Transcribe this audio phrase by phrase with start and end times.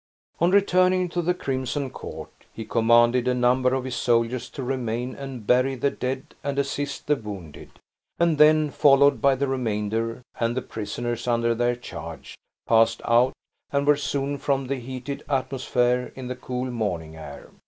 [0.39, 5.13] On returning to the crimson court, he commanded a number of his soldiers to remain
[5.13, 7.69] and bury the dead, and assist the wounded;
[8.17, 12.35] and then, followed by the remainder and the prisoners under their charge,
[12.67, 13.33] passed out,
[13.69, 17.51] and were soon from the heated atmosphere in the cool morning air.